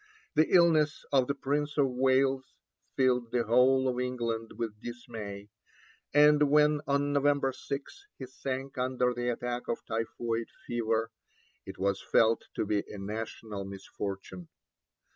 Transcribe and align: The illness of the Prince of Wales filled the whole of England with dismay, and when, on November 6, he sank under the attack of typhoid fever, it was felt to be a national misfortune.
The 0.33 0.47
illness 0.49 1.05
of 1.11 1.27
the 1.27 1.35
Prince 1.35 1.77
of 1.77 1.87
Wales 1.91 2.55
filled 2.97 3.29
the 3.31 3.43
whole 3.43 3.87
of 3.87 3.99
England 3.99 4.53
with 4.57 4.79
dismay, 4.81 5.49
and 6.11 6.49
when, 6.49 6.81
on 6.87 7.13
November 7.13 7.51
6, 7.53 8.07
he 8.17 8.25
sank 8.25 8.79
under 8.79 9.13
the 9.13 9.29
attack 9.29 9.67
of 9.67 9.85
typhoid 9.85 10.47
fever, 10.65 11.11
it 11.67 11.77
was 11.77 12.01
felt 12.01 12.45
to 12.55 12.65
be 12.65 12.79
a 12.87 12.97
national 12.97 13.63
misfortune. 13.63 14.49